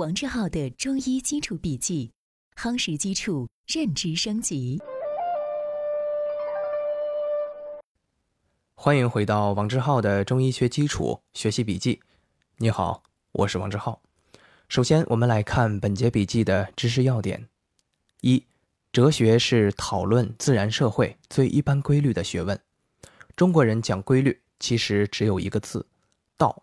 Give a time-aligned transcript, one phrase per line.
[0.00, 2.10] 王志浩的中医基础笔记，
[2.56, 4.80] 夯实基础，认知升级。
[8.74, 12.00] 欢迎回到王志浩的中医学基础学习笔记。
[12.56, 13.02] 你好，
[13.32, 14.00] 我是王志浩。
[14.70, 17.46] 首先，我们来看本节笔记的知识要点：
[18.22, 18.42] 一、
[18.90, 22.58] 哲学是讨论自然社会最一般规律的学问。
[23.36, 25.86] 中国人讲规律，其实只有一个字
[26.38, 26.62] “道”。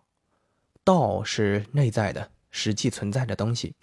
[0.82, 2.32] 道是内在的。
[2.50, 3.74] 实际存在的东西，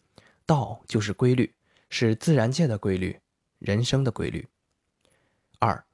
[0.45, 1.53] 道就是规律，
[1.89, 3.19] 是自然界的规律，
[3.59, 4.47] 人生的规律。
[5.59, 5.85] 二，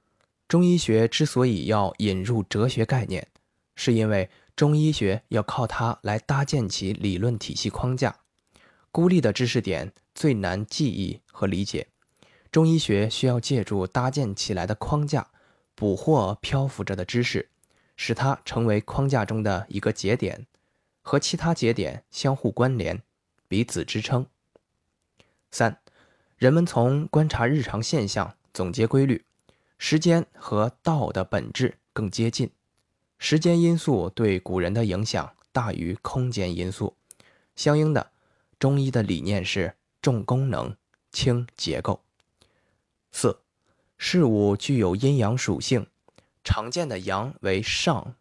[0.47, 3.27] 中医学之所以要引入哲学概念，
[3.75, 8.15] 是因为中医学要靠它来搭建起理论体系框架。
[8.91, 11.87] 孤立的知识点最难记忆和理解，
[12.51, 15.29] 中医学需要借助搭建起来的框架，
[15.75, 17.49] 捕获漂浮着的知识，
[17.95, 20.45] 使它成为框架中的一个节点。
[21.01, 23.01] 和其他节点相互关联，
[23.47, 24.25] 彼此支撑。
[25.51, 25.81] 三，
[26.37, 29.25] 人们从观察日常现象总结规律，
[29.77, 32.49] 时间和道的本质更接近。
[33.17, 36.95] 时间因素对古人的影响大于空间因素，
[37.55, 38.11] 相应的，
[38.57, 40.75] 中医的理念是重功能
[41.11, 42.01] 轻结构。
[43.11, 43.41] 四，
[43.97, 45.85] 事物具有阴阳属性，
[46.43, 48.15] 常见的阳为上、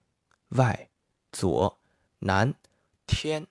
[0.48, 0.88] 外、
[1.30, 1.78] 左、
[2.18, 2.54] 南。
[3.10, 3.48] 天、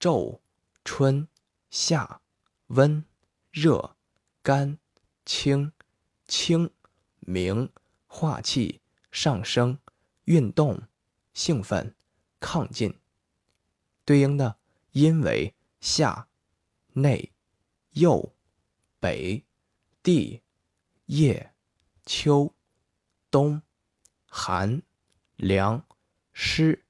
[0.00, 0.40] 昼、
[0.84, 1.28] 春、
[1.70, 2.20] 夏、
[2.66, 3.04] 温、
[3.52, 3.96] 热、
[4.42, 4.78] 干、
[5.24, 5.72] 清、
[6.26, 6.68] 清、
[7.20, 7.70] 明、
[8.08, 9.78] 化气、上升、
[10.24, 10.82] 运动、
[11.32, 11.94] 兴奋、
[12.40, 12.98] 亢进。
[14.04, 14.58] 对应的
[14.90, 16.28] 阴为夏、
[16.92, 17.32] 内、
[17.92, 18.34] 右、
[18.98, 19.46] 北、
[20.02, 20.42] 地、
[21.06, 21.54] 夜、
[22.04, 22.52] 秋、
[23.30, 23.62] 冬、
[24.26, 24.82] 寒、
[25.36, 25.86] 凉、
[26.32, 26.84] 湿、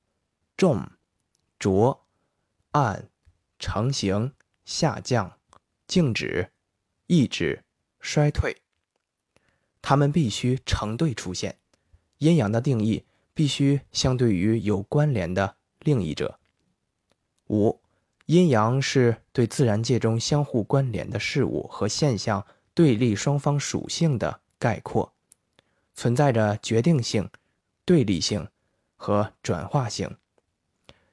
[0.57, 0.91] 重、
[1.59, 2.06] 浊。
[2.77, 3.09] 暗、
[3.59, 4.35] 成形、
[4.67, 5.39] 下降、
[5.87, 6.51] 静止、
[7.07, 7.65] 抑制、
[8.01, 8.55] 衰退，
[9.81, 11.57] 它们必须成对出现。
[12.19, 16.39] 阴阳的定义必须相对于有关联的另一者。
[17.49, 17.81] 五、
[18.27, 25.15] 阴阳是对自然界中相互关联的事物和现象对立双方属性的概括，
[25.95, 27.31] 存在着决定性、
[27.87, 28.47] 对立性
[28.97, 30.19] 和转化性。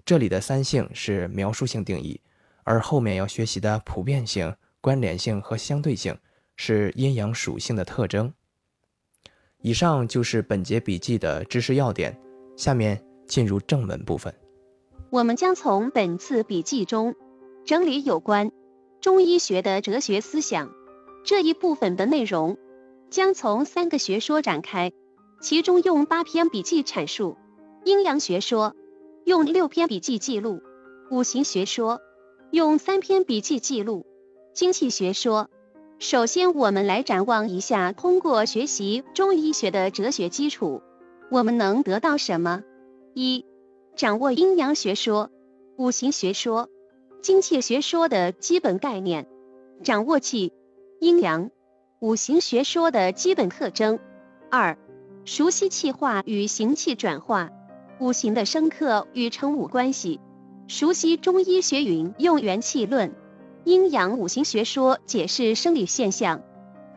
[0.05, 2.19] 这里的三性是描述性定义，
[2.63, 6.17] 而后面要学习的普遍性、关联性和相对性
[6.57, 8.33] 是阴阳属性的特征。
[9.61, 12.19] 以上就是本节笔记的知识要点，
[12.57, 14.35] 下面进入正文部分。
[15.09, 17.15] 我们将从本次笔记中
[17.63, 18.51] 整理有关
[18.99, 20.69] 中医学的哲学思想
[21.23, 22.57] 这一部分的内容，
[23.09, 24.91] 将从三个学说展开，
[25.39, 27.37] 其中用八篇笔记阐述
[27.85, 28.75] 阴阳学说。
[29.25, 30.61] 用六篇笔记记录
[31.09, 32.01] 五行学说，
[32.51, 34.05] 用三篇笔记记录
[34.53, 35.49] 精气学说。
[35.99, 40.81] 首先，我们来展望一下，通过学习中医学的哲学基础，
[41.29, 42.63] 我们能得到什么？
[43.13, 43.45] 一、
[43.95, 45.29] 掌握阴阳学说、
[45.77, 46.67] 五行学说、
[47.21, 49.29] 精气学说的基本概念，
[49.83, 50.51] 掌握气、
[50.99, 51.49] 阴阳、
[52.01, 53.99] 五行学说的基本特征。
[54.51, 54.77] 二、
[55.23, 57.49] 熟悉气化与行气转化。
[58.03, 60.19] 五行的生克与成五关系，
[60.67, 63.15] 熟悉中医学云用元气论、
[63.63, 66.41] 阴阳五行学说解释生理现象、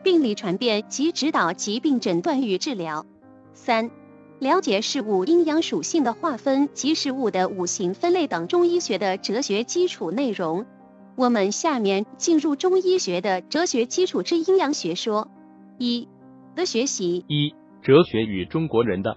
[0.03, 3.05] 病理传变及指导疾病诊断与治疗。
[3.53, 3.89] 三、
[4.39, 10.65] 了解事物阴阳属性的划分及事物的五行分类等中医学的哲学基础内容。
[11.15, 15.29] 我们下面进入中医学的哲学基础之阴阳学说
[15.77, 16.09] 一
[16.53, 17.23] 的学习。
[17.29, 19.15] 一、哲学与中国人的。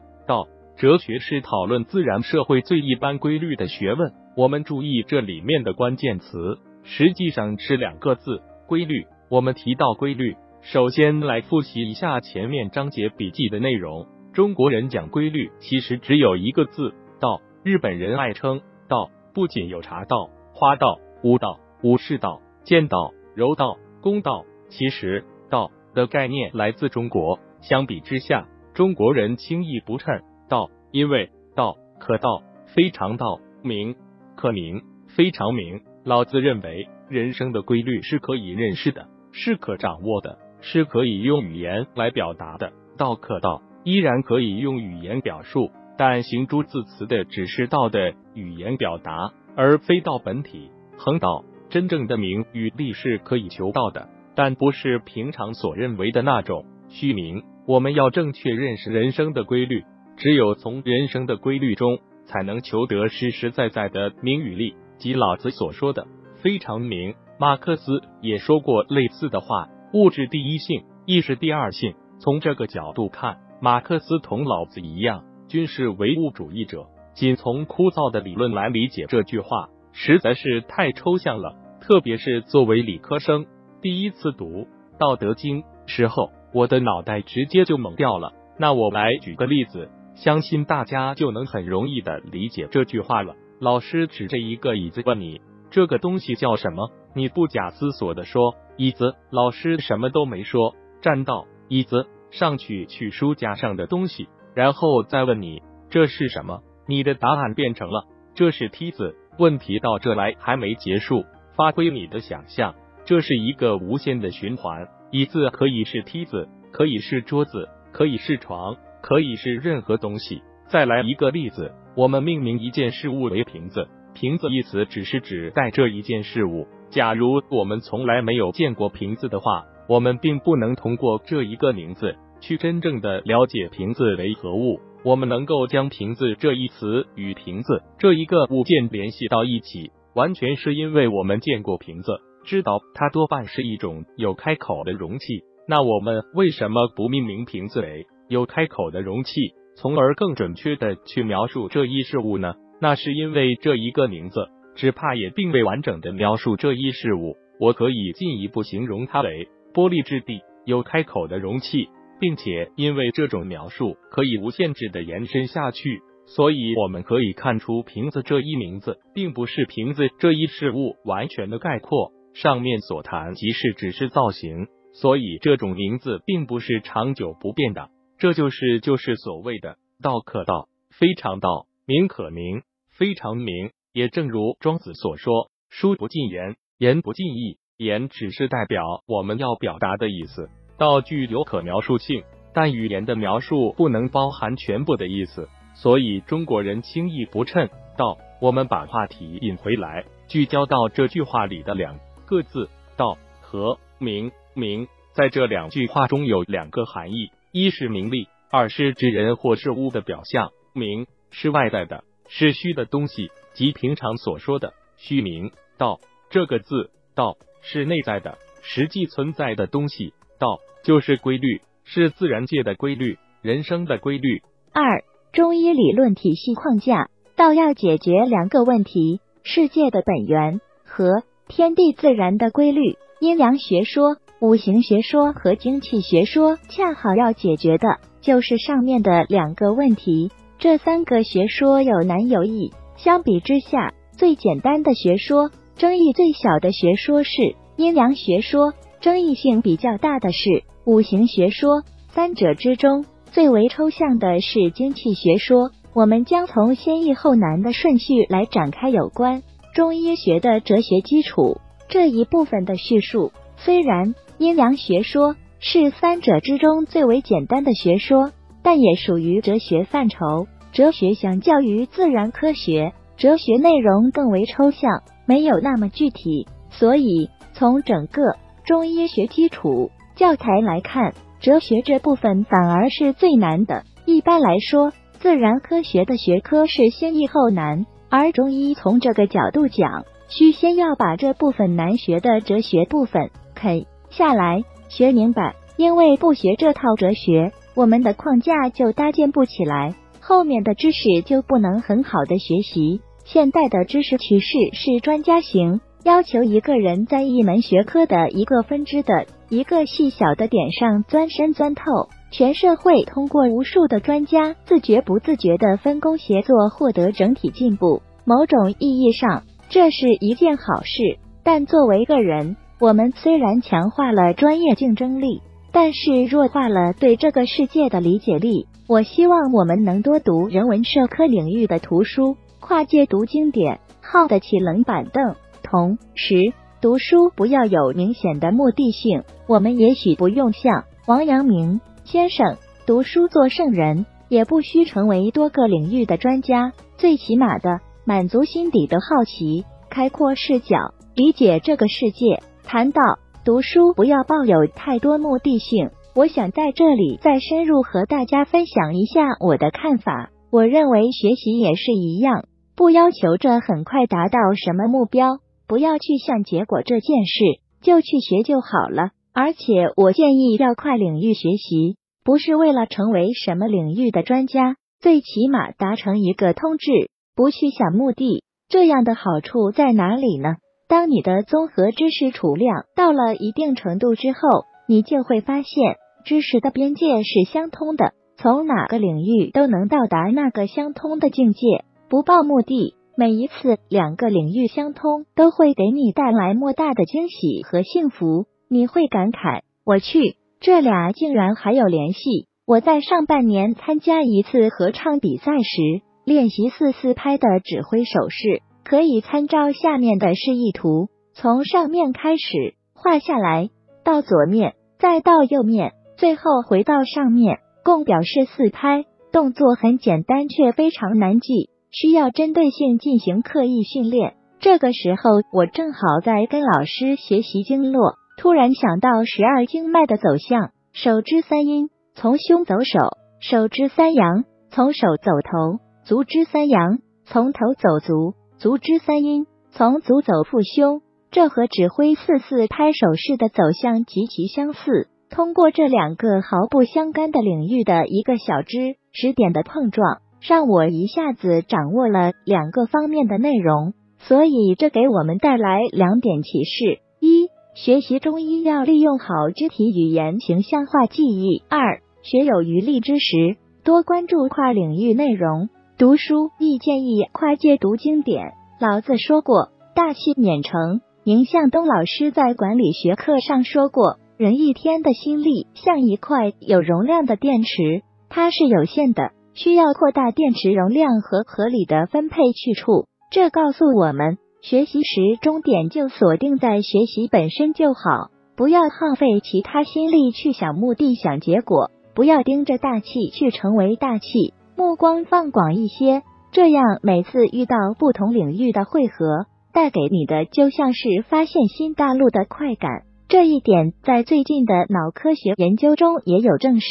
[0.80, 4.14] 哲学是讨论自然社会最一般规律的学问。
[4.34, 9.04] 我们注意这里面的关键词，实际上是两个字“规律”。
[9.28, 14.06] 我们提到规律，首先来复习一下前面章节笔记的内容。
[14.32, 17.42] 中国人讲规律，其实只有一个字“道”。
[17.62, 27.38] 日本人爱称道，不仅有茶道、花道、武道、武士道、剑道、柔道、弓道，其实道的概念来自中国。
[27.60, 30.22] 相比之下，中国人轻易不称。
[30.50, 32.42] 道，因为道可道，
[32.74, 33.94] 非常道；名
[34.36, 34.82] 可名，
[35.16, 35.80] 非常名。
[36.04, 42.72] 老子认为，人生的规律是可以认识的，是可掌握的，是可以用语言来表达的。
[42.98, 50.70] 道可道，依然可以用语言表述，但行诸字词的只是道的语言表达，而非道本体。
[50.98, 57.44] 恒道，真正的名与利是可以求道的，但不是平常所认为的那种虚名。
[57.66, 59.84] 我们要正确认识人生的规律。
[60.20, 66.06] 只有从人生的规律中，才能求得实实在在的名与利，即老子所说的
[66.42, 67.14] 非常名。
[67.38, 76.84] 马克思也说过类似的话：“物质第一性，意识第二性。”从这个角度看，马克思同老子一样，均是唯物主义者。
[77.14, 81.56] 仅从枯燥的理论来理解这句话，实在是太抽象了。
[81.80, 83.46] 特别是作为理科生，
[83.80, 84.44] 第一次读
[84.98, 88.34] 《道德经》时候，我的脑袋直接就懵掉了。
[88.58, 89.88] 那我来举个例子，
[90.22, 93.36] 相信大家就能很容易的理解这句话了。
[93.58, 95.40] 老师指着一个椅子问你
[95.72, 108.04] ：“这个东西叫什么？”你不假思索的说：“椅子。”老师什么都没说，站到椅子上去取书架上的东西，然后再问你：“这是什么？”你的答案变成了
[108.36, 111.24] ：“这是梯子。”问题到这来还没结束。
[111.56, 112.74] 发挥你的想象，
[113.06, 114.86] 这是一个无限的循环。
[115.10, 120.42] 椅子可以是梯子，可以是桌子，可以是床，可以是任何东西。
[120.68, 126.66] 再来一个例子，我们命名一件事物为瓶子，瓶子一词只是指代这一件事物。
[126.91, 134.80] 假如我们从来没有见过瓶子的话，我们并不能通过这一个名字去真正的了解瓶子为何物。
[135.03, 139.91] 我们能够将瓶子这一词与瓶子这一个物件联系到一起。
[140.12, 145.44] 完全是因为我们见过瓶子，知道它多半是一种有开口的容器。
[145.68, 149.32] 那我们为什么不命名瓶子为有开口的容器，
[149.77, 152.54] 从而更准确的去描述这一事物呢？
[152.80, 157.36] 那是因为这一个名字，只怕也并未完整的描述这一事物。
[157.59, 161.88] 我可以进一步形容它为玻璃质地、有开口的容器，
[162.21, 166.00] 并且因为这种描述可以无限制的延伸下去。
[166.27, 172.12] 所以我们可以看出，瓶子这一名字并不是瓶子这一事物完全的概括。
[172.32, 177.88] 上面所谈即是只是造型，所以这种名字并不是长久不变的。
[178.20, 183.70] 这就是就是所谓的道可道，非常道；名可名，非常名。
[183.94, 187.56] 也正如庄子所说：“书不尽言，言不尽意。
[187.78, 192.22] 言只是代表我们要表达的意思，道具有可描述性，
[192.52, 198.18] 但语言的描述不能包含全部的意思。”所以中国人轻易不称道。
[198.38, 202.68] 我们把话题引回来，聚焦到这句话里的两个字
[202.98, 204.30] “道”和“名”。
[204.52, 210.50] 名在这两句话中有两个含义：一是名利，二是指人或事物的表象。
[210.72, 215.50] 名是外在的，是虚的东西，即平常所说的虚名。
[215.76, 215.98] 道
[216.30, 220.14] 这个字“道”是内在的，实际存在的东西。
[220.38, 224.42] 道就是规律，是自然界的规律，人生的规律。
[224.72, 225.04] 二。
[225.32, 232.96] 中医理论体系框架，道要解决两个问题：世界的本源和天地自然的规律。
[233.20, 240.31] 阴阳学说、五行学说和精气学说，恰好要解决的就是上面的两个问题。
[240.59, 248.72] 这三个学说有难有易，相比之下，最简单的学说、争议最小的学说是阴阳学说，
[249.03, 251.83] 争议性比较大的是五行学说。
[252.09, 253.04] 三者之中。
[253.33, 259.42] 最为抽象的是精气学说，我们将从先易后难的顺序来展开有关
[259.73, 263.31] 中医学的哲学基础这一部分的叙述。
[263.57, 270.47] 虽然 阴阳学说是三者之中最为简单的学说，但也属于哲学范畴。
[270.73, 278.23] 哲学相较于自然科学，哲学内容更为抽象，没有那么具体，所以从整个
[278.64, 281.12] 中医学基础教材来看。
[281.40, 283.85] 哲学这部分反而是最难的。
[284.06, 295.54] 一般来说，自然科学的学科是先易后难，而中医从这个角度讲，需先要把这部分难学的哲学部分啃下来，学明白。
[295.76, 303.00] 因为不学这套哲学，我们的框架就搭建不起来，后面的知识就不能很好的学习。
[303.24, 305.80] 现代的知识趋势是专家型。
[306.02, 318.02] 要求一个人在一门学科的一个分支的一个细小的点上钻深钻透，全社会通过无数的专家自觉不自觉的分工协作获得整体进步。
[318.24, 321.18] 某种意义上，这是一件好事。
[321.42, 328.66] 但作为个人，我们虽然强化了专业竞争力，但是弱化了对这个世界的理解力。
[328.88, 335.37] 我希望我们能多读人文社科领域的图书，跨界读经典，耗得起冷板凳。
[335.62, 339.25] 同时，读书不要有明显的目的性。
[339.46, 342.56] 我们也许不用像王阳明先生
[342.87, 346.72] 读书做圣人，也不需成为多个领域的专家。
[346.96, 352.42] 最起码的，满足心底的好奇，开阔视角，理解这个世界。
[352.72, 353.02] 谈到
[353.44, 355.90] 读书，不要抱有太多目的性。
[356.14, 360.30] 我想在这里再深入和大家分享一下我的看法。
[360.52, 362.44] 我认为学习也是一样，
[362.76, 365.40] 不要求着很快达到什么目标。
[365.66, 367.42] 不要去想结果这件事，
[367.82, 369.10] 就去学就好了。
[369.32, 378.44] 而且我建议要跨领域学习，不是为了成为什么领域的专家，最起码达成一个通志，不去想目的。
[378.68, 380.54] 这样的好处在哪里呢？
[380.90, 384.40] 当你的综合知识储量到了一定程度之后，
[384.88, 385.94] 你就会发现
[386.25, 391.85] 知识的边界是相通的，从哪个领域都能到达那个相通的境界。
[392.09, 398.47] 不抱目的，每一次两个领域相通，都会给你带来莫大的惊喜和幸福。
[398.68, 402.49] 你会感慨：我去，这俩竟然还有联系！
[402.66, 408.62] 我在上半年参加一次合唱比赛时，练习四四拍的指挥手势。
[408.84, 413.70] 可以参照下面的示意图，从上面开始画下来，
[414.04, 419.04] 到左面，再到右面，最后回到上面，共表示四拍。
[419.32, 424.34] 动作很简单，却非常难记，需要针对性进行刻意训练。
[424.58, 438.34] 这个时候，我正好在跟老师学习经络，突然想到十二经脉的走向：手之三阴，从胸走手；手之三阳，从手走头；足之三阳，从头走足。
[438.60, 441.00] 足之三阴，从足走复胸，
[441.30, 445.08] 这和指挥四四拍手势的走向极其相似。
[445.30, 453.94] 通过这两个毫不相干的领域的一个小知识点的碰撞，让我一下子掌握了两个方面的内容。
[454.18, 465.70] 所以，这给我们带来两点启示：一、学习中医要利用好肢体语言形象化记忆；二、学有余力之时，多关注跨领域内容。
[466.00, 468.54] 读书亦建议跨界读经典。
[468.80, 494.54] 老子说过：“大器免成。”宁向东老师在管理学课上说过：“人一天的心力像一块有容量的电池，它是有限的，需要扩大电池容量和合理的分配去处。”这告诉我们，学习时终点就锁定在学习本身就好，不要耗费其他心力去想目的、想结果，不要盯着大气去成为大气。
[494.80, 496.22] 目光放广一些，
[496.52, 499.44] 这样每次遇到不同领域的汇合，
[499.75, 503.02] 带给你的就像是发现新大陆的快感。
[503.28, 506.88] 这一点在最近的脑科学研究中也有证实。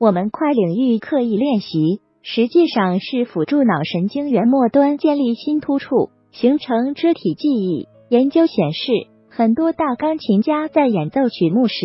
[0.00, 7.86] 我们跨领域刻意练习，实际上是辅助脑神经元末端建立新突触，形成肢体记忆。
[8.08, 8.90] 研究显示，
[9.30, 11.76] 很多大钢琴家在演奏曲目时，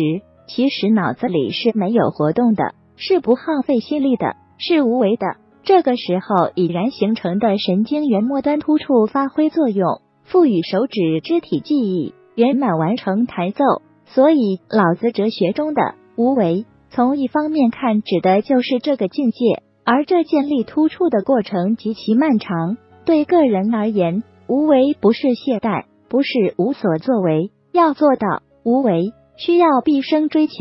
[0.48, 5.43] 其实脑子里是没有活动的，是不耗费心力的，是无为的。
[5.64, 13.64] 这个时候，已然形成的神经元末端突触发挥作用，赋予手指肢体记忆，圆满完成弹奏。
[14.04, 19.62] 所以，老子哲学中的无为，从一方面看，指的就是这个境界。
[19.84, 22.76] 而这建立突触的过程极其漫长。
[23.06, 27.50] 对个人而言，无为不是懈怠，不是无所作为。
[27.72, 30.52] 要做到无为，需要毕生追求。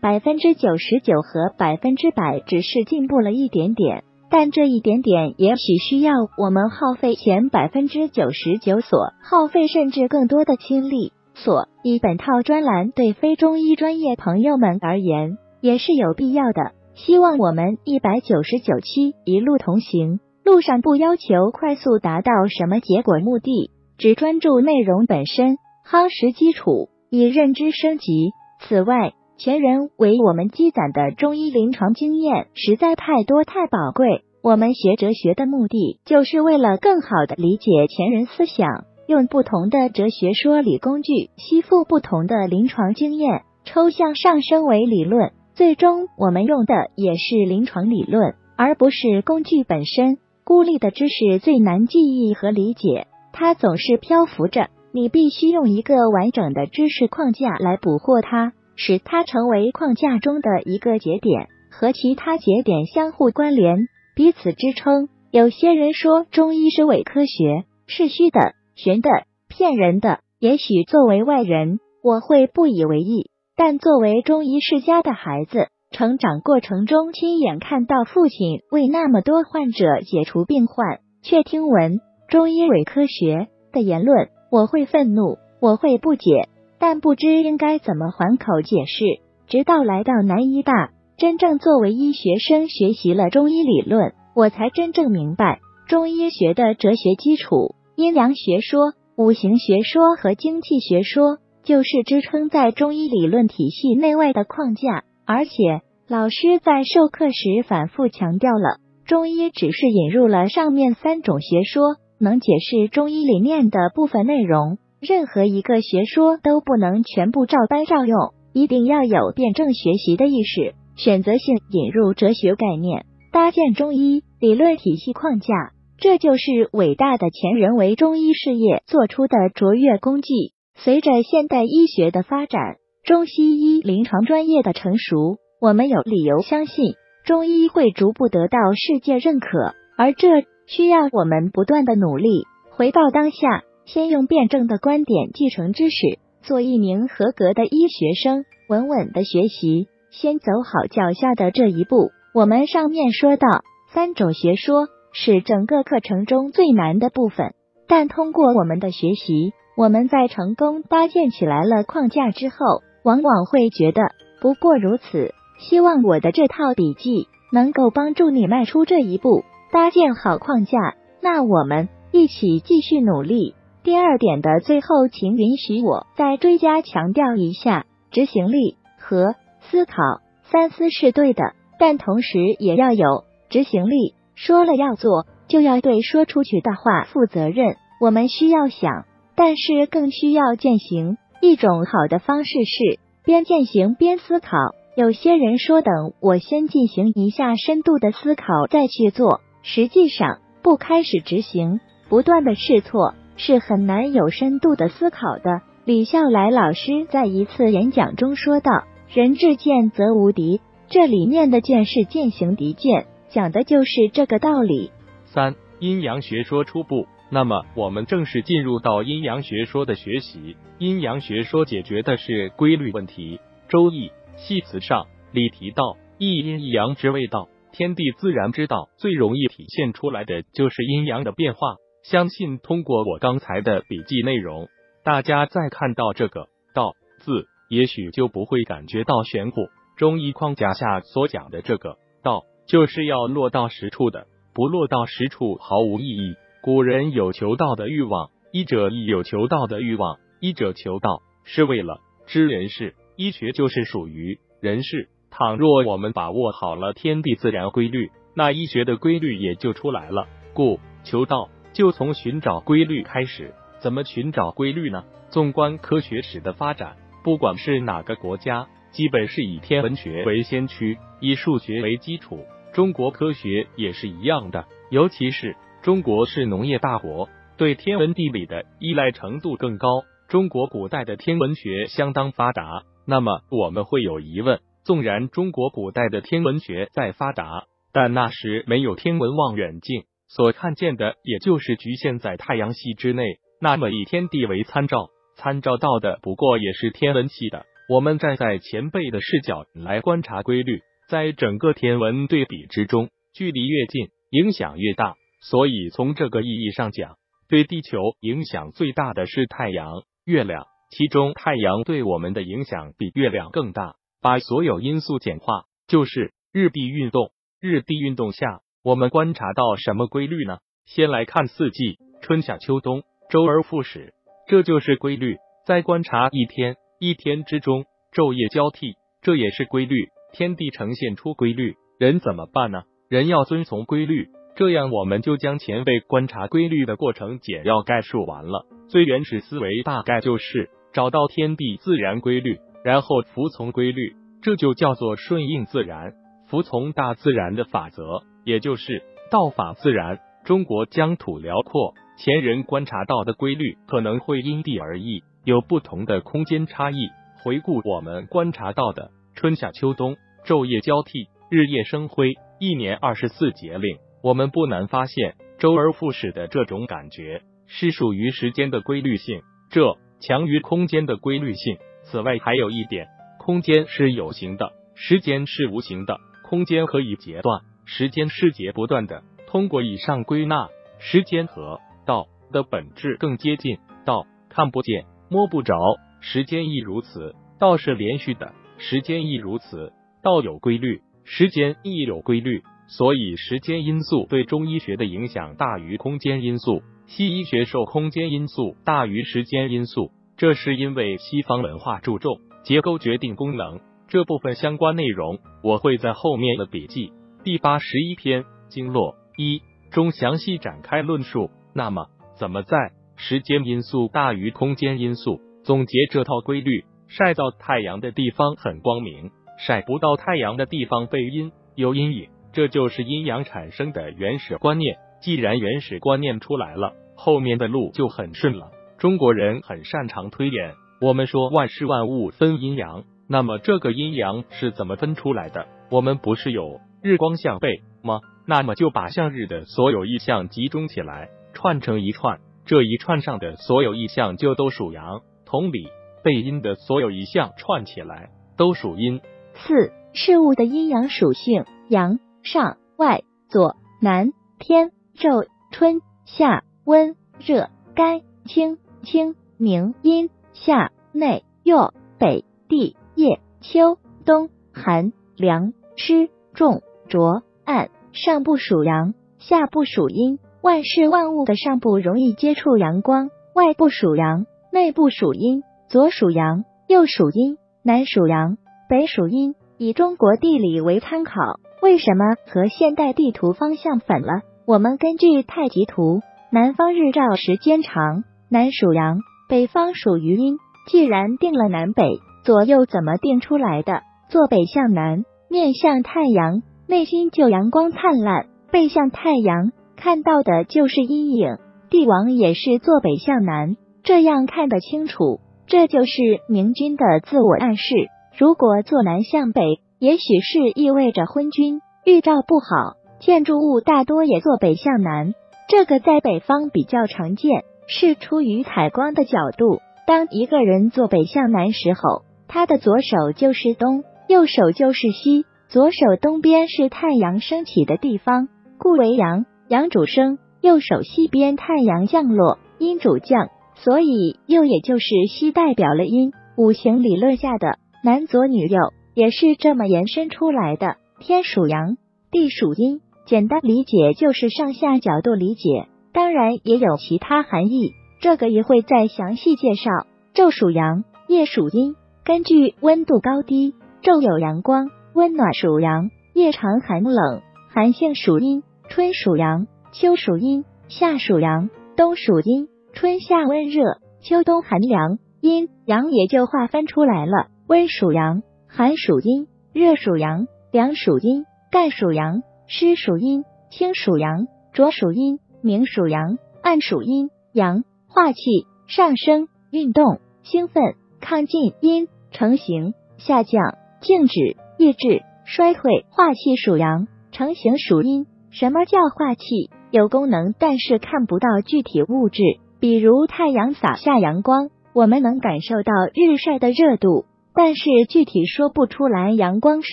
[0.00, 4.02] 百分之九十九和百分之百只是进步了一点点。
[4.30, 11.12] 但这一点点也许需要我们耗费前百分之九十九所耗费甚至更多的精力。
[11.34, 16.72] 所以本套专栏对非中医专业朋友们而言也是有必要的。
[16.94, 25.56] 希望我们一百九十九期一路同行，路上不要求快速达到什么结果目的，只专注内容本身，
[25.88, 28.32] 夯实基础，以认知升级。
[28.60, 45.32] 此外，前人为我们积攒的中医临床经验实在太多太宝贵，我们学哲学的目的就是为了更好的理解前人思想，用不同的哲学说理工具吸附不同的临床经验，抽象上升为理论。
[45.54, 50.18] 最终，我们用的也是临床理论，而不是工具本身。
[50.44, 58.52] 孤立的知识最难记忆和理解，它总是漂浮着，你必须用一个完整的知识框架来捕获它。
[58.82, 63.76] 使它成为框架中的一个节点，和其他节点相互关联，
[64.16, 65.10] 彼此支撑。
[65.30, 69.10] 有些人说中医是伪科学，是虚的、玄的、
[69.48, 70.20] 骗人的。
[70.38, 86.48] 也许作为外人，我会不以为意；但作为中医世家的孩子，成长过程中亲眼看到父亲为那么多患者解除病患，却听闻中医伪科学的言论，我会愤怒，我会不解。
[86.80, 89.04] 但不知应该怎么还口解释，
[89.46, 105.04] 直到来到南医大，真正作为医学生学习了中医理论，我才真正明白中医学的哲学基础：阴阳学说、五行学说和经济学说，就是支撑在中医理论体系内外的框架。
[105.26, 114.78] 而且，老师在授课时反复强调了，中医只是引入了上面三种学说，能解释中医理念的部分内容。
[115.00, 125.72] 任何一个学说都不能全部照搬照用，一定要有辩证学习的意识，选择性引入哲学概念，搭建中医理论体系框架。
[125.98, 130.52] 这就是伟大的前人为中医事业做出的卓越功绩。
[130.74, 140.28] 随着现代医学的发展，中西医临床专业的成熟，我们有理由相信中医会逐步得到世界认可，而这
[140.66, 142.44] 需要我们不断的努力。
[142.70, 152.10] 回到当下，先用辩证的观点继承知识，做一名合格的医学生，稳稳的学习，先走好脚下的这一步。
[152.32, 153.46] 我们上面说到
[153.92, 154.86] 三种学说。
[155.12, 157.52] 是整个课程中最难的部分，
[157.88, 162.54] 但通过我们的学习，我们在成功搭建起来了框架之后，
[163.02, 164.02] 往往会觉得
[164.40, 165.34] 不过如此。
[165.58, 169.42] 希望我的这套笔记能够帮助你迈出这一步，
[169.72, 170.78] 搭建好框架。
[171.20, 173.56] 那我们一起继续努力。
[173.82, 179.34] 第二点的最后，请允许我再追加强调一下：执行力和
[179.70, 179.94] 思考、
[180.42, 184.14] 三思是对的，但同时也要有执行力。
[184.34, 187.76] 说了要做，就要对说出去的话负责任。
[188.00, 191.16] 我们需要想，但是更需要践行。
[191.40, 194.58] 一种好的方式是边践行边思考。
[194.94, 199.40] 有些人说，等我先进行一下深度的思考再去做。
[199.62, 205.62] 实际上，不开始执行，不断的试错，是很难有深度的思考的。
[205.86, 213.06] 李笑来老师在一次演讲中说道：“人至贱则无敌。”这里面的“贱”是渐行敌贱。
[213.30, 214.90] 讲的就是这个道理。
[215.24, 217.06] 三、阴阳学说初步。
[217.30, 220.56] 那么，我们正式进入到阴阳学说的学习。
[220.78, 223.40] 阴阳学说解决的是规律问题。
[223.68, 231.76] 周易系辞上里提到，一阴一阳之谓道，天地自然之道，最容易体现出来的就是阴阳的变化。
[232.02, 234.68] 相信通过我刚才的笔记内容，
[235.04, 239.68] 大家再看到这个“道”字，也许就不会感觉到玄乎。
[239.96, 242.44] 中医框架下所讲的这个“道”。
[242.66, 246.36] 就是要落到实处的，不落到实处毫无意义。
[246.62, 250.20] 古人有求道的欲望，医者亦有求道的欲望。
[250.38, 251.98] 医者求道是为了
[252.28, 255.08] 知人事，医学就是属于人事。
[255.32, 260.28] 倘若我们把握好了天地自然规律，那医学的规律也就出来了。
[260.54, 263.54] 故求道就从寻找规律开始。
[263.80, 265.04] 怎么寻找规律呢？
[265.30, 272.44] 纵观科学史的发展，不管是哪个国家，基本是以天文学为先驱，以数学为基础。
[272.72, 280.02] 中国科学也是一样的，尤其是中国是农业大国，对天文地理的依赖程度更高。
[280.28, 290.04] 中国古代的天文学相当发达，那么我们会有疑问：纵然中国古代的天文学再发达，但那时没有天文望远镜，
[290.34, 293.24] 所看见的也就是局限在太阳系之内。
[293.60, 297.66] 那么以天地为参照，参照到的不过也是天文系的。
[297.88, 300.80] 我们站在前辈的视角来观察规律。
[301.08, 305.16] 在整个天文对比之中，距离越近，影响越大。
[305.42, 307.16] 所以从这个意义上讲，
[307.48, 310.66] 对地球影响最大的是太阳、月亮。
[310.90, 313.96] 其中，太阳对我们的影响比月亮更大。
[314.22, 317.32] 把所有因素简化，就是日地运动。
[317.60, 320.56] 日地运动下，我们观察到什么规律呢？
[320.86, 324.14] 先来看四季：春夏秋冬，周而复始，
[324.48, 325.36] 这就是规律。
[325.66, 330.08] 再观察一天，一天之中昼夜交替，这也是规律。
[330.32, 332.84] 天地呈现出规律，人怎么办呢？
[333.10, 338.64] 人要遵从规律，这样我们就将前辈观察规律的过程简要概述完了。
[338.88, 346.14] 最原始思维大概就是找到天地自然规律，然后服从规律，这就叫做顺应自然，
[346.48, 350.20] 服从大自然的法则，也就是道法自然。
[350.44, 357.08] 中国疆土辽阔，前人观察到的规律可能会因地而异，有不同的空间差异。
[357.42, 359.10] 回顾我们观察到的。
[359.34, 363.98] 春夏秋冬，昼夜交替，日夜生辉，一年二十四节令。
[364.22, 371.78] 我们不难发现，周而复始的这种感觉是属于时间的规律性，这强于空间的规律性。
[372.02, 376.18] 此外，还有一点，空间是有形的，时间是无形的。
[376.42, 379.24] 空间可以截断，时间是截不断的。
[379.48, 380.68] 通过以上归纳，
[381.00, 383.78] 时间和道的本质更接近。
[384.04, 385.74] 道看不见、摸不着，
[386.20, 387.34] 时间亦如此。
[387.58, 388.54] 道是连续的。
[388.78, 396.82] 时间亦如此，道有规律，时间亦有规律，所以时间因素对中医学的影响大于空间因素。
[397.08, 403.80] 西医学受空间因素大于时间因素，这是因为西方文化注重结构决定功能。
[404.06, 411.50] 这部分相关内容我会在后面的笔记第八十一篇经络一中详细展开论述。
[411.72, 415.40] 那么，怎么在时间因素大于空间因素。
[415.64, 422.28] 总结这套规律：晒到太阳的地方很光明，晒不到太阳的地方背阴有阴影。
[422.52, 424.98] 这就是阴阳产生的原始观念。
[425.22, 428.70] 既然原始观念出来了，后面的路就很顺了。
[428.98, 435.66] 中国人很擅长推演，我们说万事万物分阴阳，那么这个阴阳是怎么分出来的？
[435.90, 438.20] 我们不是有日光向背吗？
[438.46, 445.20] 那么就把向日的所有意象集中起来，串成一串，这一串上的所有意象就都属阳。
[445.44, 445.88] 同理，
[446.22, 449.20] 背阴的所有意象串起来都属阴。
[449.54, 452.18] 四、事物的阴阳属性：阳。
[452.42, 470.38] 上外左南天昼春夏温热干清清明阴夏内右北地夜秋冬寒凉湿重浊暗上部属阳，下部属阴。
[470.62, 475.62] 万事万物的上部容易接触阳光，外部属阳，内部属阴。
[475.88, 478.56] 左属阳，右属阴，南属阳，
[478.88, 479.54] 北属阴。
[479.76, 481.58] 以中国地理为参考。
[481.82, 484.42] 为什么和现代地图方向反了？
[484.66, 486.20] 我们根据太极图，
[486.52, 489.18] 南方日照时间长，南属阳，
[489.48, 490.58] 北方属于阴。
[490.86, 494.02] 既然定了南北，左右怎么定出来的？
[494.28, 501.56] 坐北向南，面向太阳，内心就阳光灿烂；背向太阳，看到的就是阴影。
[501.88, 505.38] 帝王也是坐北向南，这样看得清楚。
[505.68, 506.10] 这就是
[506.48, 507.94] 明君的自我暗示。
[508.36, 509.62] 如果坐南向北。
[510.00, 515.34] 也许是意味着昏君预兆不好，建筑物大多也坐北向南，
[515.68, 519.80] 这个在北方比较常见，是出于采光的角度。
[520.06, 525.44] 当一个人坐北向南时候，他的左手就是东，右手就是西。
[525.70, 536.32] 左手东边是太阳升起的地方，故为阳，阳主升；右手西边太阳降落，阴主降，所以右也就是西代表了阴。
[536.56, 538.78] 五行理论下的男左女右。
[539.12, 540.96] 也是这么延伸出来的。
[541.18, 541.96] 天属阳，
[542.30, 549.90] 地属阴，简单理解就是上下角度理解，当然也有其他含义，这个也会再详细介绍。
[550.32, 558.62] 昼属阳，夜属阴，根据温度高低，昼有阳光，温暖属阳；夜长寒冷，寒性属阴。
[558.88, 562.68] 春属阳，秋属阴，夏属阳，冬属阴。
[562.92, 567.48] 春夏温热，秋冬寒凉，阴阳也就划分出来了。
[567.66, 568.42] 温属阳。
[568.66, 577.30] 寒属阴，热属阳，凉属阴，干属阳，湿属阴，清属阳，浊属阴，明属阳，暗属阴。
[577.52, 578.40] 阳化气，
[578.86, 586.06] 上升，运动，兴奋，亢进；阴成形，下降，静止，抑制，衰退。
[586.08, 588.24] 化气属阳，成形属阴。
[588.50, 589.68] 什么叫化气？
[589.90, 592.42] 有功能，但是看不到具体物质。
[592.80, 597.26] 比如太阳洒下阳光，我们能感受到日晒的热度。
[597.54, 599.88] 但是具体说不出来阳光是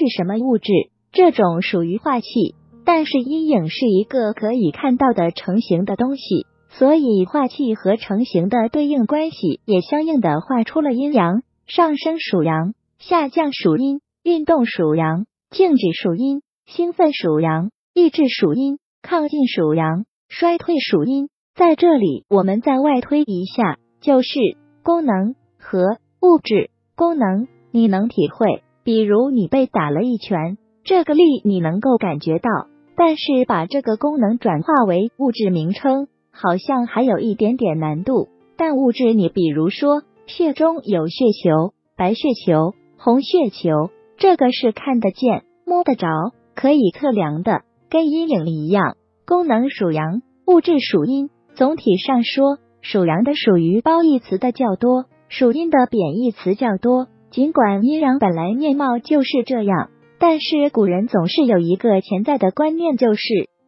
[0.07, 0.71] 什么物质，
[1.11, 2.55] 这种属于化气。
[2.85, 11.41] 但是阴影是一个可以看到的成型的东西，所以化气和成型的对应关系也相应的画出了阴阳。
[11.65, 21.29] 上升属阳，下降属阴；运动属阳，静止属阴；兴奋属阳，抑制属阴；亢进属阳，衰退属阴。
[21.55, 24.37] 在这里，我们再外推一下，就是
[24.83, 25.79] 功能和
[26.21, 26.71] 物质。
[26.97, 27.47] 功能。
[27.71, 32.49] 你能体会，比如你被打了一拳，这个力你能够感觉到，
[32.97, 38.27] 但是把这个功能转化为物质名称，好像还有一点点难度。
[38.57, 46.07] 但物质，你比如说血中有血球、白血球、红血球，这个是看得见、摸得着、
[46.55, 48.95] 可以测量的，跟阴影一样。
[49.27, 51.29] 功能属阳，物质属阴。
[51.55, 57.07] 总体上说，属阳的属于褒义词的较多，属阴的贬义词较多。
[57.29, 63.21] 尽管阴阳本来面貌就是这样，但是古人总是有一个潜在的观念，就是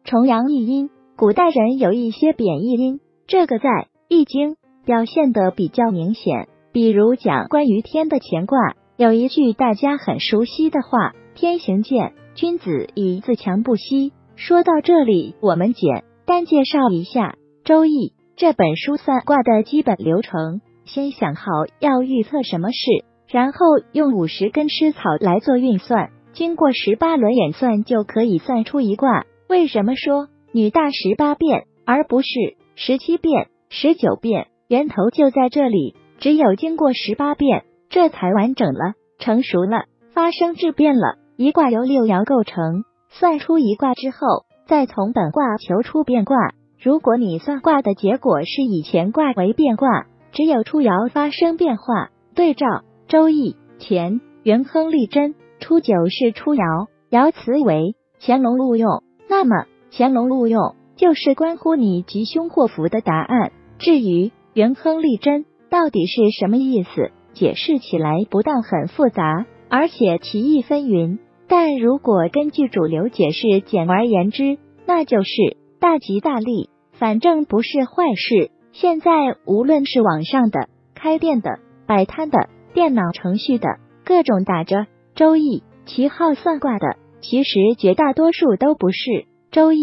[0.04, 0.90] 重阳抑阴。
[1.16, 3.68] 古代人有一些贬义阴，这个在
[4.08, 4.52] 《易经》
[4.84, 6.48] 表现的比较明显。
[6.72, 8.58] 比如讲关于天的乾卦，
[9.00, 17.30] 有一句大家很熟悉的话：“天行健，君子以自强不息。”说到这里，我们简单介绍一下
[17.64, 21.44] 《周易》这本书算卦的基本流程：先想好
[21.78, 23.06] 要预测什么事。
[23.26, 23.58] 然后
[23.92, 29.24] 用五十根湿草来做运算，经过十八轮演算就可以算出一卦。
[29.48, 32.28] 为什么说女大十八变，而不是
[32.74, 34.48] 十七变、十九变？
[34.68, 41.16] 源头就在这里，只有经过十八变，这才完整了、成熟了、发生质变了。
[41.36, 46.36] 一卦由六爻构成，算出一卦之后，再从本卦求出变卦，
[46.80, 52.66] 如果你算卦的结果是以乾卦为变卦，只有初爻发生变化，对照
[53.08, 63.50] 《周易》乾元亨利贞，初九是初爻，爻辞为乾隆录用，那么乾隆录用就是关乎你吉凶祸福的答案。
[63.78, 71.18] 至于元亨利贞到底是什么意思，解释起来不但很复杂，而且歧义纷纭。
[71.48, 78.50] 但如果根据主流解释，简而言之，那就是大吉大利，反正不是坏事。
[78.72, 84.76] 现在无论是网上的、开店的、摆摊的、电脑程序的各种打着
[85.14, 88.98] 《周易》旗号算卦的，其实绝大多数都不是
[89.50, 89.78] 《周易》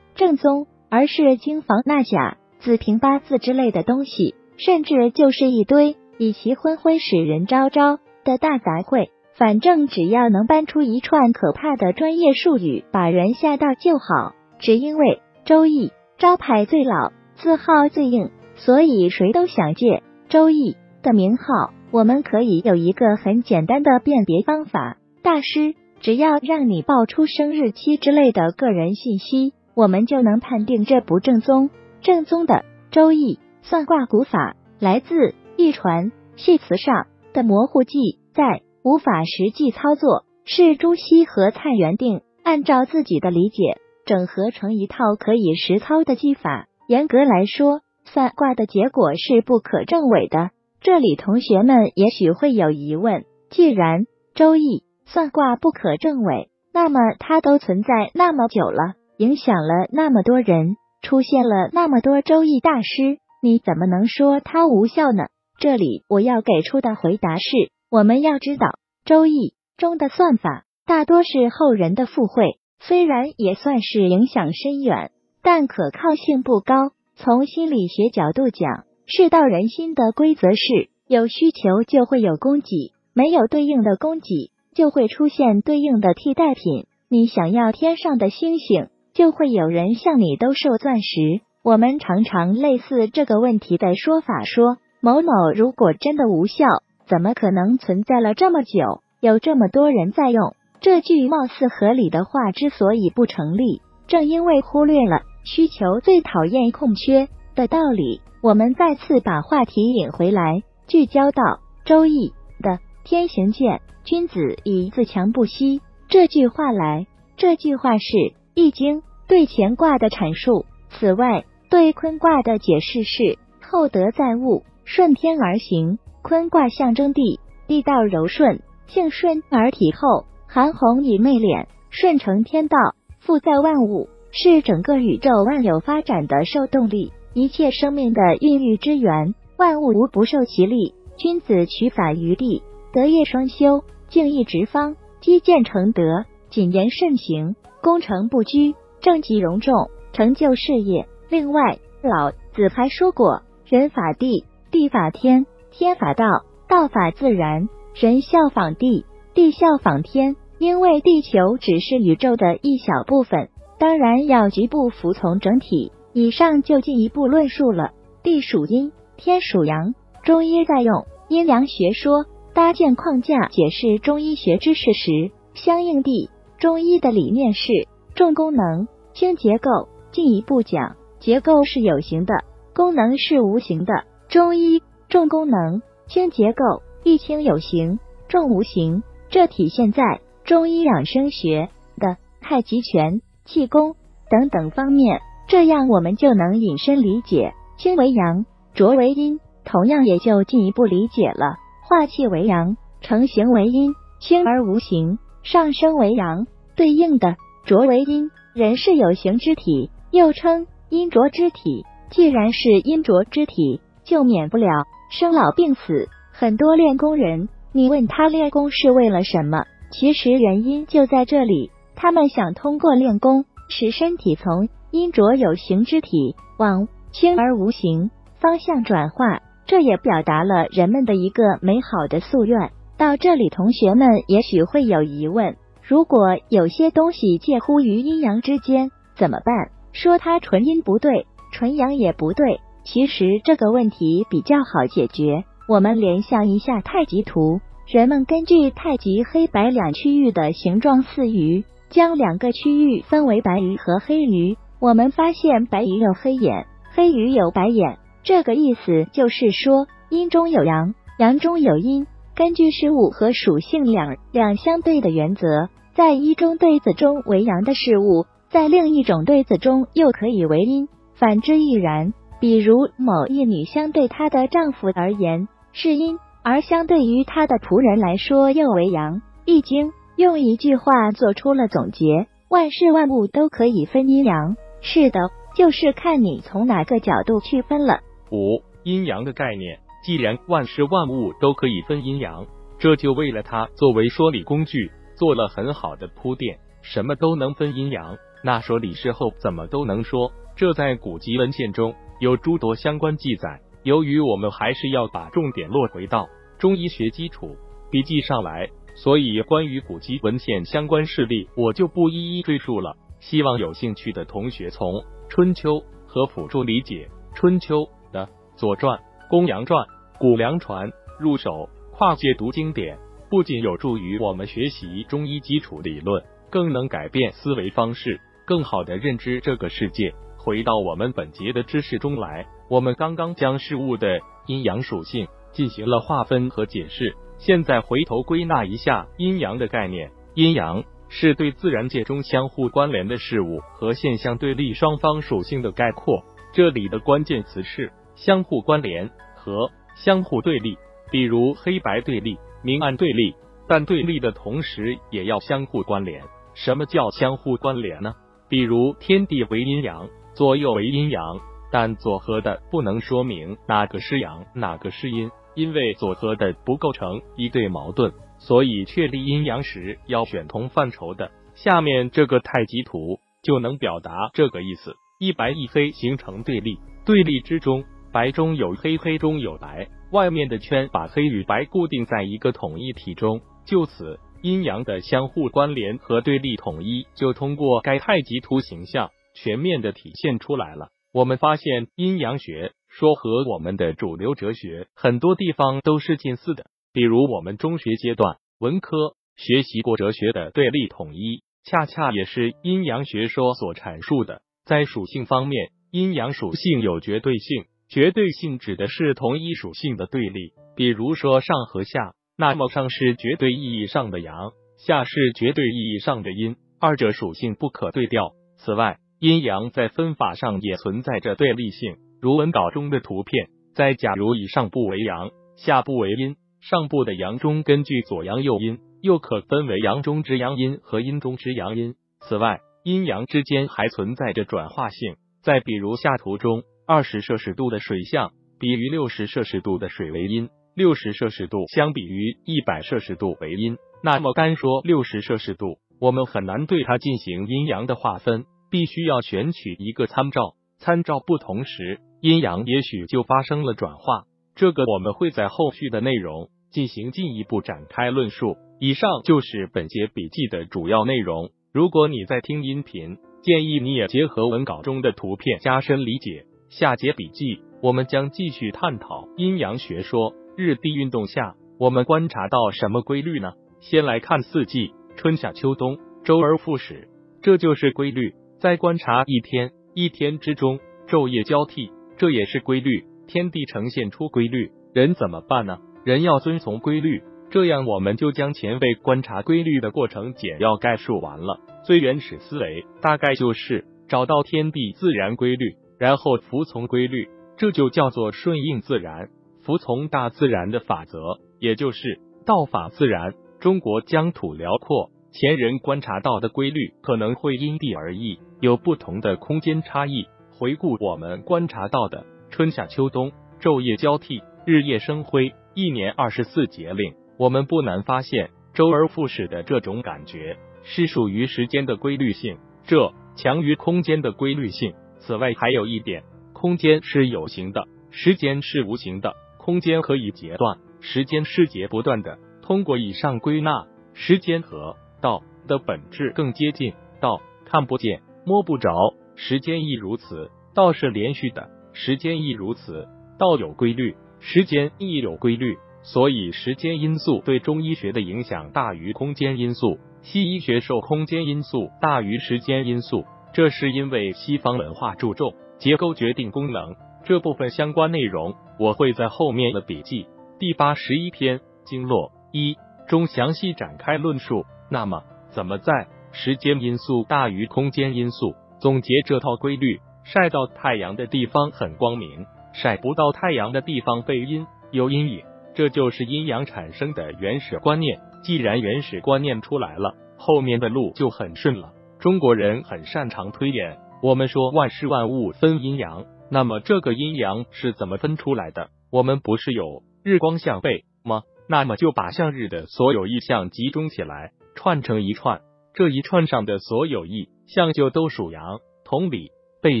[0.14, 9.08] 正宗，而是经房纳甲、子平八字之类的东西，甚至就是一堆以其昏昏使人昭昭的大杂烩。
[9.34, 14.34] 反正只要能搬出一串可怕的专业术语，把人吓到就好。
[14.58, 19.86] 只因为《周易》招牌最老，字号最硬，所以谁都想借
[20.30, 21.74] 《周易》的名号。
[21.90, 31.68] 我们可以有一个很简单的辨别方法：大师只要让你报出生日期之类的个人信息，我们就能判定这不正宗。
[32.00, 32.54] 正宗的
[32.90, 37.98] 《周易》算卦古法来自一传系辞上的模糊记
[38.34, 38.62] 载。
[38.88, 46.68] 无法实际操作，是朱熹和蔡元定按照自己的理解整合成一套可以实操的技法。
[46.86, 50.50] 严格来说，算卦的结果是不可证伪的。
[50.80, 54.02] 这里同学们也许会有疑问：既然
[54.36, 54.60] 《周易》
[55.04, 65.24] 算卦不可证伪，那么它都存在那么久了，影响了那么多人，出现了那么多周易大师，你怎么能说它无效呢？
[65.58, 67.50] 这里我要给出的回答是。
[67.90, 68.66] 我们要知道，
[69.04, 69.32] 《周易》
[69.76, 76.92] 中的算法大多是后人的附会，虽然也算是影响深远，但可靠性不高。
[77.14, 86.86] 从心理学角度讲，世道人心的规则是：有需求就会有供给，没有对应的供给，就会出现对应的替代品。
[87.08, 91.40] 你想要天上的星星，就会有人向你兜售钻石。
[91.62, 96.64] 我们常常类似这个问题的说法说：某某如果真的无效。
[97.08, 100.56] 怎么可能存在了这么久，有这么多人在用？
[100.80, 108.20] 这句貌似合理的话之所以不成立，正因为忽略了需求最讨厌空缺的道理。
[108.42, 111.42] 我们再次把话题引回来，聚焦到
[111.84, 112.32] 《周易》
[112.62, 115.80] 的“天行健，君子以自强不息”
[116.10, 117.06] 这句话来。
[117.36, 118.04] 这句话是
[118.54, 120.66] 《易经》对乾卦的阐述。
[120.90, 125.98] 此外，对坤卦的解释是“厚德载物，顺天而行”。
[126.24, 132.76] 坤卦象征地，地道柔顺，性顺而体厚，含红以媚敛，顺承天道，
[133.20, 140.94] 富在万物，是整个宇宙万有发展的受动力，一切生命的孕育之源，万物无不受其力。
[141.16, 151.06] 君子取法于地，德业双修，敬义直方，积渐成德，谨言慎行，功成不居，正极容众，成就事业。
[151.28, 154.44] 另外，老子还说过：人法地，
[154.76, 155.46] 地法天。
[155.70, 160.36] 天法道，道法自然，人效仿地，地效仿天。
[160.58, 165.92] 因为地球只是宇宙的一小部分，当然要局部服从整体。
[166.12, 169.94] 以上就进一步论述了地属阴，天属阳。
[170.22, 177.72] 中医在用阴阳学说搭建框架解释中医学知识时，相应地，中医的理念是
[178.14, 179.88] 重功能轻结构。
[180.12, 182.34] 进一步讲，结构是有形的，
[182.74, 184.04] 功能是无形的。
[184.36, 184.82] 中医。
[185.08, 193.94] 重功能轻结构，一轻有形，重无形，这体现在中医养生学的太极拳、气功
[194.28, 195.22] 等等方面。
[195.48, 198.44] 这样我们就能引申理解，轻为阳，
[198.74, 199.40] 浊为阴。
[199.64, 201.56] 同样也就进一步理解了，
[201.88, 206.46] 化气为阳，成形为阴，轻而无形，上升为阳。
[206.76, 211.86] 对应的浊为阴，人是有形之体，又称阴浊之体。
[212.10, 214.68] 既然是阴浊之体，就免不了。
[215.10, 219.64] 生老病死，很多练功人，你问他练功是为了什么？
[219.90, 229.40] 其实原因就在这里，他们想通过练功，使身体从阴浊有形之体往轻而无形方向转化。
[229.66, 232.70] 这也表达了人们的一个美好的夙愿。
[232.96, 239.70] 到这里，同学们也许会有疑问：如果有些东西介乎于阴阳之间，怎么办？
[239.92, 242.60] 说它纯阴不对，纯阳也不对。
[242.86, 262.06] 其实这个问题比较好解决，我们联想一下太极图，人们根据太极黑白两区域的形状似鱼，将两个区域分为白鱼和黑鱼，我们发现白鱼有黑眼，黑鱼有白眼，这个意思就是说阴中有阳，阳中有阴。
[262.36, 272.12] 根据事物和属性两两相对的原则，在一中对子中为阳的事物，在另一种对子中又可以为阴，反之亦然。
[272.38, 279.22] 比如某一女相对她的丈夫而言是阴，而相对于她的仆人来说又为阳。
[279.44, 284.56] 易经用一句话做出了总结：万事万物都可以分阴阳。
[284.80, 285.20] 是的，
[285.56, 288.00] 就是看你从哪个角度去分了。
[288.30, 292.46] 五阴阳的概念，既然万事万物都可以分阴阳，
[292.78, 296.58] 这就为了它作为说理工具做了很好的铺垫。
[296.82, 300.30] 什么都能分阴阳，那说理事后怎么都能说。
[300.54, 301.94] 这在古籍文献中。
[302.20, 303.60] 有诸多相关记载。
[303.82, 307.56] 由于我们还是要把重点落回到中医学基础
[307.90, 312.96] 笔记上来，所以关于古籍文献相关事例，我就不一一赘述了。
[313.20, 314.92] 希望有兴趣的同学从
[315.28, 315.74] 《春秋》
[316.06, 317.80] 和辅助理解《春秋》
[318.12, 318.26] 的
[318.56, 318.98] 《左传》
[319.30, 319.86] 《公羊传》
[320.18, 320.88] 《谷梁传》
[321.20, 322.98] 入手，跨界读经典，
[323.30, 330.12] 不仅有助于我们学习中医基础理论，更能改变思维方式，更好的认知这个世界。
[330.46, 340.12] 回到我们本节的知识中来，我们刚刚将事物的阴阳属性进行了划分和解释，现在回头归纳一下阴阳的概念。
[340.34, 350.78] 阴阳是对自然界中相互关联的事物和现象对立双方属性的概括，这里的关键词是相互关联和相互对立。
[351.10, 353.34] 比如黑白对立、明暗对立，
[353.66, 356.22] 但对立的同时也要相互关联。
[356.54, 358.14] 什么叫相互关联呢？
[358.48, 360.08] 比如天地为阴阳。
[360.36, 361.40] 左右为阴阳，
[361.72, 371.30] 但左和的不能说明哪个是阳，哪个是阴，因为左和的不构成一对矛盾，所以确立阴阳时要选同范畴的。
[371.54, 389.08] 下面这个太极图就能表达这个意思：一白一黑形成对立，对立之中，白中有黑，黑中有白，外面的圈把黑与白固定在一个统一体中，就此阴阳的相互关联和对立统一就通过该太极图形象。
[389.36, 390.88] 全面的体现出来了。
[391.12, 396.66] 我们发现阴阳学说和我们的主流哲学很多地方都是近似的。
[396.92, 398.96] 比如我们中学阶段文科
[399.36, 404.42] 学习过哲学的对立统一，恰恰也是阴阳学说所阐述的。
[404.64, 410.52] 在属性方面，阴阳属性有绝对性，绝对性指的是同一属性的对立。
[410.74, 418.32] 比如说上和下，那么上是绝对意义上的阳，下是绝对意义上的阴，二者属性不可对调。
[418.56, 431.94] 此外，阴阳在分法上也存在着对立性，如文稿中的图片，在假如以上部为阳，下部为阴，上部的阳中根据左阳右阴，又可分为阳中之阳阴和阴中之阳阴。
[432.20, 435.16] 此外，阴阳之间还存在着转化性。
[435.42, 443.78] 再比如下图中，二十摄氏度的水相比于六十摄氏度的水为阴，六十摄氏度相比于一百摄氏度为阴。
[444.02, 448.44] 那么单说六十摄氏度，我们很难对它进行阴阳的划分。
[448.70, 454.24] 必须要选取一个参照，参照不同时，阴阳也许就发生了转化。
[454.54, 458.56] 这个我们会在后续的内容进行进一步展开论述。
[458.78, 461.50] 以上就是本节笔记的主要内容。
[461.72, 466.46] 如果你在听音频，建议你也结合文稿中的图片加深理解。
[466.68, 470.34] 下节笔记我们将继续探讨阴阳学说。
[470.58, 473.52] 日地运动下，我们观察到什么规律呢？
[473.80, 477.10] 先来看四季：春夏秋冬，周而复始，
[477.42, 478.32] 这就是规律。
[478.58, 483.04] 再观察一天，一天之中昼夜交替，这也是规律。
[483.26, 485.78] 天地呈现出规律，人怎么办呢？
[486.04, 487.22] 人要遵从规律。
[487.50, 491.60] 这样，我们就将前辈观察规律的过程简要概述完了。
[491.84, 499.28] 最原始思维大概就是找到天地自然规律，然后服从规律，这就叫做顺应自然，
[499.62, 501.18] 服从大自然的法则，
[501.58, 503.34] 也就是道法自然。
[503.60, 505.10] 中国疆土辽阔。
[505.38, 510.26] 前人观察到的规律可能会因地而异，有不同的空间差异。
[510.50, 522.56] 回顾我们观察到的春夏秋冬、昼夜交替、日夜生辉、一年二十四节令，我们不难发现周而复始的这种感觉是属于时间的规律性，
[522.86, 524.94] 这强于空间的规律性。
[525.18, 529.34] 此外，还有一点，空间是有形的，时间是无形的。
[529.58, 532.38] 空间可以截断，时间是截不断的。
[532.62, 540.50] 通过以上归纳，时间和道的本质更接近道，看不见摸不着，时间亦如此。
[540.74, 543.08] 道是连续的，时间亦如此。
[543.38, 545.76] 道有规律，时间亦有规律。
[546.02, 553.24] 所以时间因素对中医学的影响大于空间因素，西医学受空间因素大于时间因素。
[553.52, 556.94] 这是因为西方文化注重结构决定功能，
[557.24, 560.28] 这部分相关内容我会在后面的笔记
[560.60, 562.76] 第八十一篇经络一
[563.08, 564.64] 中详细展开论述。
[564.88, 570.00] 那么，怎么在时间因素大于空间因素总结这套规律？
[570.24, 578.20] 晒到太阳的地方很光明，晒不到太阳的地方背阴有阴影，这就是阴阳产生的原始观念。
[578.42, 581.92] 既然原始观念出来了，后面的路就很顺了。
[582.18, 588.90] 中国人很擅长推演，我们说万事万物分阴阳，那么这个阴阳是怎么分出来的？
[589.12, 591.42] 我们不是有日光向背吗？
[591.68, 595.62] 那么就把向日的所有意象集中起来，串成一串，
[595.92, 598.78] 这一串上的所有意象就都属阳。
[599.04, 599.50] 同理。
[599.82, 600.00] 背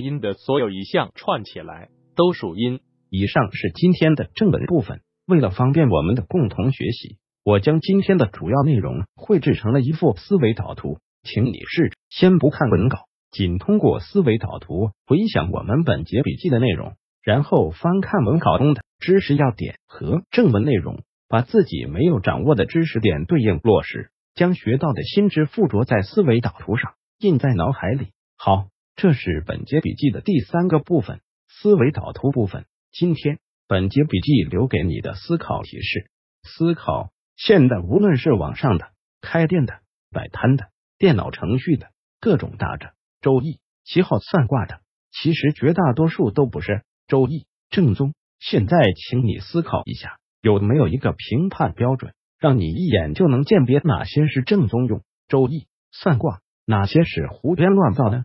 [0.00, 2.80] 阴的所有一项串起来都属阴。
[3.08, 5.00] 以上是今天的正文部分。
[5.26, 28.12] 为了方便我们的共同学习，我将今天的主要内容绘制成了一幅思维导图，请你试着先不看文稿，仅通过思维导图回想我们本节笔记的内容，然后翻看文稿中的知识要点和正文内容，把自己没有掌握的知识点对应落实，将学到的新知附着在思维导图上，印在脑海里。
[28.36, 28.68] 好。
[28.98, 32.64] 这是本节笔记的第三个部分，思维导图部分。
[32.92, 36.10] 今天本节笔记留给你的思考提示：
[36.44, 38.88] 思考现在无论是网上的、
[39.20, 39.80] 开店的、
[40.10, 44.80] 摆摊的、电脑程序的各种打着周易、七号算卦的，
[45.12, 48.14] 其实绝大多数都不是周易正宗。
[48.38, 48.78] 现在，
[49.10, 58.24] 请你思考一下，有没有一个评判标准，让你一眼就能鉴别哪些是正宗用周易算卦，哪些是胡编乱造的？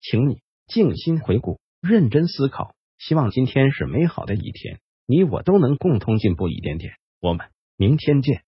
[0.00, 2.74] 请你静心回顾，认真思考。
[2.98, 6.94] 希望今天是美好的一天，你我都能共同进步一点点。
[7.20, 7.46] 我们
[7.76, 8.42] 明天见。